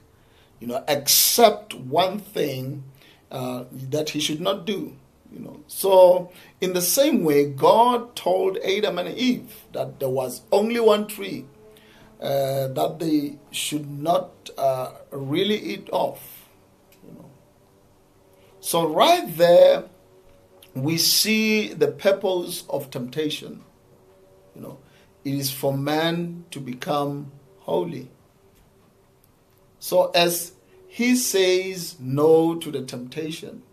you 0.61 0.67
know, 0.67 0.85
except 0.87 1.75
one 1.75 2.19
thing 2.19 2.85
uh, 3.31 3.65
that 3.73 4.11
he 4.11 4.21
should 4.21 4.41
not 4.41 4.65
do. 4.65 4.97
You 5.35 5.41
know, 5.41 5.61
so 5.67 6.31
in 6.61 6.75
the 6.75 6.81
same 6.81 7.25
way, 7.25 7.51
God 7.51 8.15
told 8.15 8.57
Adam 8.59 8.99
and 8.99 9.19
Eve 9.19 9.65
that 9.73 9.99
there 9.99 10.09
was 10.09 10.43
only 10.53 10.79
one 10.79 11.09
tree 11.09 11.45
uh, 12.21 12.69
that 12.69 12.99
they 13.01 13.39
should 13.51 13.91
not 13.91 14.51
uh, 14.57 14.93
really 15.11 15.57
eat 15.57 15.89
off. 15.91 16.49
You 17.05 17.15
know. 17.15 17.31
So 18.61 18.87
right 18.87 19.37
there, 19.37 19.85
we 20.75 20.99
see 20.99 21.73
the 21.73 21.89
purpose 21.89 22.63
of 22.71 22.91
temptation. 22.91 23.65
You 24.55 24.63
know, 24.63 24.79
it 25.25 25.35
is 25.35 25.51
for 25.51 25.77
man 25.77 26.45
to 26.53 26.61
become 26.61 27.33
holy. 27.61 28.09
So 29.81 30.13
as 30.13 30.53
he 30.87 31.17
says 31.17 31.97
no 31.99 32.55
to 32.55 32.71
the 32.71 32.83
temptation, 32.83 33.65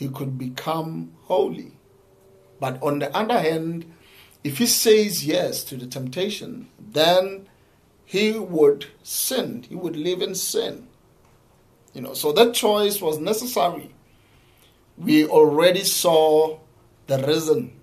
he 0.00 0.08
could 0.08 0.38
become 0.38 1.12
holy. 1.24 1.72
But 2.58 2.82
on 2.82 3.00
the 3.00 3.14
other 3.14 3.38
hand, 3.38 3.84
if 4.42 4.56
he 4.56 4.64
says 4.64 5.26
yes 5.26 5.62
to 5.64 5.76
the 5.76 5.86
temptation, 5.86 6.68
then 6.78 7.50
he 8.06 8.38
would 8.38 8.86
sin. 9.02 9.66
He 9.68 9.74
would 9.74 9.96
live 9.96 10.22
in 10.22 10.34
sin. 10.34 10.88
You 11.92 12.00
know, 12.00 12.14
so 12.14 12.32
that 12.32 12.54
choice 12.54 13.02
was 13.02 13.18
necessary. 13.18 13.94
We 14.96 15.26
already 15.26 15.84
saw 15.84 16.60
the 17.06 17.18
reason, 17.18 17.78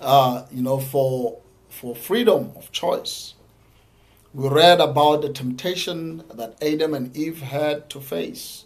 uh, 0.00 0.46
you 0.50 0.62
know, 0.62 0.78
for 0.78 1.40
for 1.68 1.94
freedom 1.94 2.52
of 2.56 2.72
choice. 2.72 3.34
We 4.32 4.48
read 4.48 4.80
about 4.80 5.20
the 5.20 5.34
temptation 5.34 6.24
that 6.32 6.56
Adam 6.62 6.94
and 6.94 7.14
Eve 7.14 7.42
had 7.42 7.90
to 7.90 8.00
face 8.00 8.64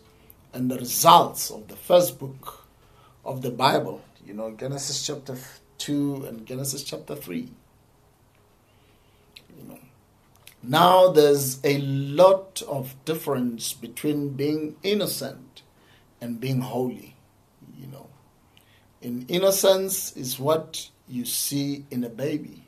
and 0.52 0.70
the 0.70 0.78
results 0.78 1.50
of 1.50 1.66
the 1.66 1.74
first 1.74 2.20
book 2.20 2.59
of 3.24 3.42
the 3.42 3.50
Bible, 3.50 4.02
you 4.24 4.34
know, 4.34 4.50
Genesis 4.52 5.06
chapter 5.06 5.36
2 5.78 6.26
and 6.26 6.46
Genesis 6.46 6.82
chapter 6.82 7.14
3. 7.14 7.50
You 9.58 9.68
know. 9.68 9.78
Now 10.62 11.10
there's 11.10 11.58
a 11.64 11.78
lot 11.78 12.62
of 12.68 12.94
difference 13.04 13.72
between 13.72 14.30
being 14.30 14.76
innocent 14.82 15.62
and 16.21 16.40
being 16.40 16.60
holy, 16.60 17.16
you 17.78 17.86
know. 17.86 18.08
In 19.00 19.25
innocence 19.28 20.16
is 20.16 20.38
what 20.38 20.90
you 21.08 21.25
see 21.25 21.84
in 21.90 22.04
a 22.04 22.10
baby. 22.10 22.64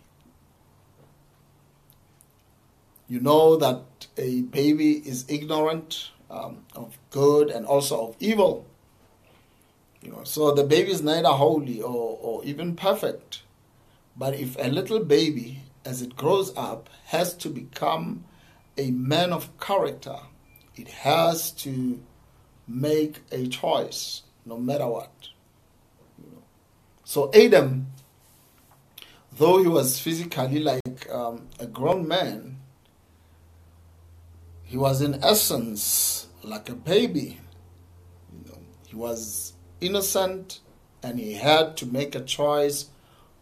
You 3.09 3.21
know 3.21 3.57
that 3.57 4.07
a 4.17 4.41
baby 4.41 4.93
is 4.93 5.27
ignorant 5.29 6.11
um, 6.31 6.65
of 6.75 6.97
good 7.11 7.51
and 7.51 7.67
also 7.67 8.09
of 8.09 8.17
evil. 8.21 8.67
You 10.03 10.11
know, 10.11 10.25
so 10.25 10.53
the 10.53 10.65
baby 10.65 10.91
is 10.91 11.01
neither 11.01 11.29
holy 11.29 11.81
or, 11.81 12.19
or 12.21 12.45
even 12.45 12.75
perfect. 12.75 13.43
But 14.17 14.35
if 14.35 14.57
a 14.59 14.69
little 14.69 15.05
baby, 15.05 15.61
as 15.85 16.03
it 16.03 16.17
grows 16.17 16.53
up, 16.57 16.91
has 17.07 17.35
to 17.35 17.49
become 17.49 18.25
a 18.77 18.91
man 18.91 19.33
of 19.33 19.57
character, 19.61 20.17
it 20.75 20.89
has 20.89 21.53
to 21.53 22.03
make 22.67 23.21
a 23.31 23.47
choice, 23.47 24.23
no 24.45 24.59
matter 24.59 24.89
what. 24.89 25.13
You 26.19 26.33
know. 26.33 26.43
So 27.05 27.31
Adam, 27.33 27.87
though 29.31 29.63
he 29.63 29.69
was 29.69 30.01
physically 30.01 30.59
like 30.59 31.09
um, 31.11 31.49
a 31.61 31.67
grown 31.67 32.09
man, 32.09 32.59
he 34.65 34.77
was 34.77 35.01
in 35.01 35.23
essence 35.23 36.27
like 36.43 36.69
a 36.69 36.75
baby. 36.75 37.39
You 38.33 38.51
know, 38.51 38.59
he 38.89 38.97
was 38.97 39.53
innocent 39.83 40.61
and 41.03 41.19
he 41.19 41.35
had 41.35 41.77
to 41.79 41.87
make 41.87 42.15
a 42.15 42.21
choice 42.21 42.87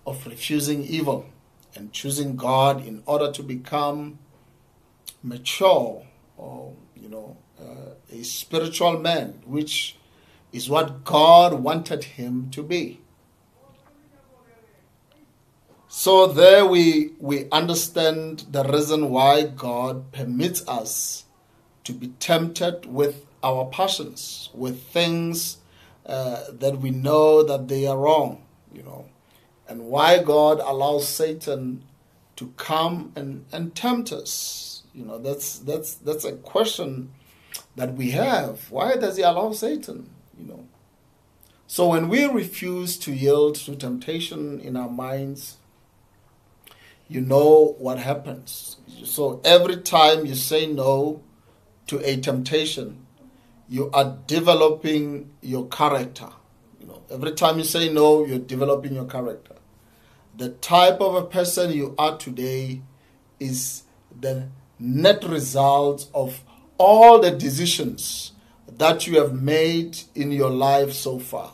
of 0.07 0.27
refusing 0.27 0.83
evil 0.83 1.27
and 1.75 1.93
choosing 1.93 2.37
God 2.37 2.85
in 2.87 3.03
order 3.07 3.31
to 3.31 3.43
become 3.43 4.19
mature 5.23 6.07
or, 6.37 6.75
you 6.97 7.09
know, 7.09 7.37
uh, 7.61 7.95
a 8.11 8.25
spiritual 8.25 8.99
man, 8.99 9.43
which 9.45 9.97
is 10.53 10.69
what 10.69 11.05
God 11.05 11.55
wanted 11.55 12.05
him 12.05 12.51
to 12.51 12.63
be. 12.63 13.01
So 15.93 16.27
there 16.27 16.65
we 16.65 17.15
we 17.19 17.49
understand 17.51 18.47
the 18.51 18.63
reason 18.63 19.11
why 19.11 19.43
God 19.43 20.13
permits 20.13 20.67
us 20.69 21.25
to 21.83 21.93
be 21.93 22.09
tempted 22.21 22.87
with 22.87 23.27
our 23.43 23.67
passions, 23.67 24.51
with 24.55 24.81
things 24.85 25.59
uh, 26.07 26.45
that 26.53 26.79
we 26.79 26.91
know 26.91 27.43
that 27.43 27.69
they 27.69 27.87
are 27.87 27.99
wrong, 27.99 28.43
you 28.73 28.83
know, 28.83 29.09
and 29.69 29.85
why 29.85 30.23
God 30.23 30.61
allows 30.61 31.09
Satan 31.09 31.85
to 32.37 32.53
come 32.57 33.13
and, 33.15 33.45
and 33.53 33.75
tempt 33.75 34.13
us. 34.13 34.83
You 34.95 35.05
know, 35.05 35.19
that's 35.19 35.59
that's 35.59 35.95
that's 35.95 36.25
a 36.25 36.33
question 36.33 37.13
that 37.77 37.95
we 37.95 38.11
have. 38.11 38.71
Why 38.71 38.97
does 38.97 39.17
he 39.17 39.23
allow 39.23 39.53
Satan? 39.53 40.11
You 40.39 40.47
know. 40.47 40.69
So 41.67 41.87
when 41.89 42.09
we 42.09 42.25
refuse 42.25 42.99
to 42.99 43.13
yield 43.13 43.55
to 43.57 43.77
temptation 43.77 44.59
in 44.59 44.77
our 44.77 44.89
minds, 44.89 45.59
you 47.09 47.21
know 47.21 47.77
what 47.79 47.99
happens. 47.99 48.79
So 49.05 49.41
every 49.45 49.77
time 49.77 50.27
you 50.27 50.35
say 50.35 50.67
no 50.67 51.23
to 51.87 51.99
a 52.09 52.17
temptation, 52.17 53.00
you 53.71 53.89
are 53.93 54.19
developing 54.27 55.31
your 55.41 55.69
character. 55.69 56.29
You 56.81 56.89
know, 56.89 57.03
every 57.09 57.31
time 57.33 57.57
you 57.57 57.65
say 57.65 57.91
no, 57.91 58.27
you're 58.27 58.41
developing 58.41 58.95
your 58.95 59.05
character. 59.05 59.55
The 60.37 60.49
type 60.49 61.01
of 61.01 61.15
a 61.15 61.23
person 61.23 61.71
you 61.71 61.95
are 61.97 62.19
today 62.19 62.83
is 63.39 63.85
the 64.21 64.49
net 64.81 65.23
result 65.23 66.11
of 66.13 66.43
all 66.79 67.21
the 67.21 67.31
decisions 67.31 68.33
that 68.67 69.07
you 69.07 69.21
have 69.21 69.41
made 69.41 70.01
in 70.17 70.33
your 70.33 70.51
life 70.51 70.93
so 70.93 71.21
far. 71.21 71.53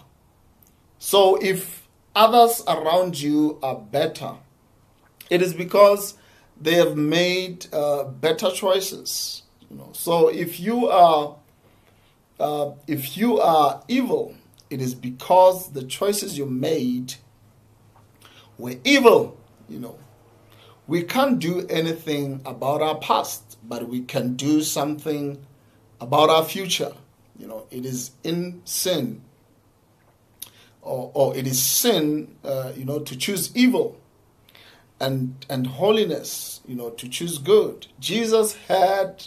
So 0.98 1.36
if 1.36 1.86
others 2.14 2.62
around 2.66 3.20
you 3.20 3.58
are 3.62 3.76
better, 3.76 4.36
it 5.28 5.42
is 5.42 5.52
because 5.52 6.14
they 6.58 6.74
have 6.74 6.96
made 6.96 7.66
uh, 7.74 8.04
better 8.04 8.50
choices. 8.50 9.42
You 9.68 9.76
know, 9.76 9.90
so 9.92 10.28
if 10.28 10.58
you 10.58 10.88
are 10.88 11.36
uh, 12.38 12.72
if 12.86 13.16
you 13.16 13.40
are 13.40 13.82
evil, 13.88 14.34
it 14.70 14.80
is 14.80 14.94
because 14.94 15.72
the 15.72 15.82
choices 15.82 16.36
you 16.36 16.46
made 16.46 17.14
were 18.58 18.74
evil. 18.84 19.38
You 19.68 19.80
know, 19.80 19.98
we 20.86 21.02
can't 21.02 21.38
do 21.38 21.66
anything 21.68 22.40
about 22.44 22.82
our 22.82 22.98
past, 22.98 23.58
but 23.66 23.88
we 23.88 24.02
can 24.02 24.34
do 24.34 24.62
something 24.62 25.44
about 26.00 26.28
our 26.28 26.44
future. 26.44 26.92
You 27.38 27.46
know, 27.46 27.66
it 27.70 27.84
is 27.84 28.12
in 28.22 28.62
sin, 28.64 29.22
or, 30.82 31.10
or 31.14 31.36
it 31.36 31.46
is 31.46 31.60
sin, 31.60 32.36
uh, 32.44 32.72
you 32.76 32.84
know, 32.84 33.00
to 33.00 33.16
choose 33.16 33.54
evil, 33.54 34.00
and 35.00 35.44
and 35.50 35.66
holiness, 35.66 36.60
you 36.66 36.76
know, 36.76 36.90
to 36.90 37.08
choose 37.08 37.38
good. 37.38 37.88
Jesus 38.00 38.54
had 38.68 39.26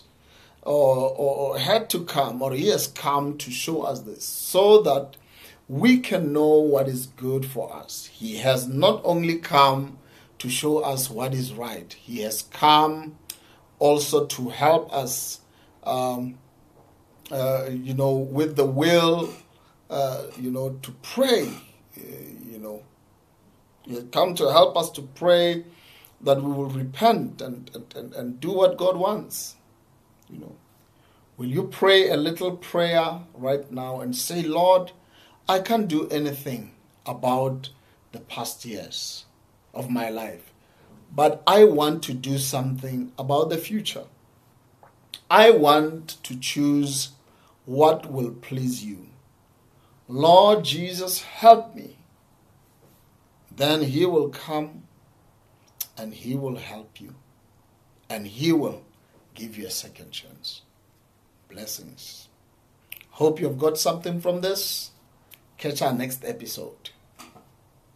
or, 0.63 1.15
or, 1.15 1.57
had 1.57 1.89
to 1.91 2.03
come, 2.03 2.41
or 2.41 2.53
he 2.53 2.67
has 2.67 2.87
come 2.87 3.37
to 3.37 3.51
show 3.51 3.83
us 3.83 4.01
this, 4.01 4.23
so 4.23 4.81
that 4.81 5.15
we 5.67 5.99
can 5.99 6.33
know 6.33 6.59
what 6.59 6.87
is 6.87 7.07
good 7.07 7.45
for 7.45 7.73
us. 7.73 8.09
He 8.11 8.37
has 8.37 8.67
not 8.67 9.01
only 9.03 9.37
come 9.37 9.97
to 10.39 10.49
show 10.49 10.79
us 10.79 11.09
what 11.09 11.33
is 11.33 11.53
right. 11.53 11.91
He 11.93 12.21
has 12.21 12.41
come 12.41 13.17
also 13.77 14.25
to 14.25 14.49
help 14.49 14.91
us, 14.93 15.41
um, 15.83 16.39
uh, 17.31 17.67
you 17.69 17.93
know, 17.93 18.13
with 18.13 18.55
the 18.55 18.65
will, 18.65 19.33
uh, 19.89 20.23
you 20.39 20.51
know, 20.51 20.77
to 20.81 20.91
pray. 21.03 21.47
Uh, 21.97 22.01
you 22.45 22.59
know, 22.59 22.83
He 23.83 23.95
has 23.95 24.05
come 24.11 24.35
to 24.35 24.51
help 24.51 24.75
us 24.75 24.89
to 24.91 25.03
pray 25.03 25.65
that 26.21 26.41
we 26.41 26.51
will 26.51 26.69
repent 26.69 27.41
and, 27.41 27.69
and, 27.95 28.13
and 28.13 28.39
do 28.39 28.51
what 28.51 28.77
God 28.77 28.97
wants. 28.97 29.55
You 30.29 30.39
know, 30.39 30.55
will 31.37 31.47
you 31.47 31.63
pray 31.63 32.09
a 32.09 32.17
little 32.17 32.57
prayer 32.57 33.21
right 33.33 33.69
now 33.71 33.99
and 34.01 34.15
say, 34.15 34.43
Lord, 34.43 34.91
I 35.47 35.59
can't 35.59 35.87
do 35.87 36.07
anything 36.09 36.71
about 37.05 37.69
the 38.11 38.19
past 38.19 38.65
years 38.65 39.25
of 39.73 39.89
my 39.89 40.09
life, 40.09 40.53
but 41.13 41.41
I 41.47 41.63
want 41.63 42.03
to 42.03 42.13
do 42.13 42.37
something 42.37 43.11
about 43.17 43.49
the 43.49 43.57
future. 43.57 44.05
I 45.29 45.51
want 45.51 46.17
to 46.23 46.35
choose 46.35 47.09
what 47.65 48.11
will 48.11 48.31
please 48.31 48.83
you. 48.83 49.07
Lord 50.07 50.65
Jesus, 50.65 51.21
help 51.21 51.75
me. 51.75 51.97
Then 53.55 53.83
He 53.83 54.05
will 54.05 54.29
come 54.29 54.83
and 55.97 56.13
He 56.13 56.35
will 56.35 56.55
help 56.55 56.99
you 56.99 57.13
and 58.09 58.25
He 58.25 58.51
will 58.51 58.83
give 59.39 59.57
you 59.57 59.67
a 59.67 59.71
second 59.71 60.11
chance. 60.11 60.61
Blessings. 61.49 62.27
Hope 63.11 63.39
you've 63.39 63.57
got 63.57 63.77
something 63.77 64.19
from 64.19 64.41
this. 64.41 64.91
Catch 65.57 65.81
our 65.81 65.93
next 65.93 66.25
episode. 66.25 66.89